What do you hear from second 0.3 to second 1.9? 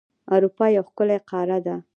اروپا یو ښکلی قاره ده.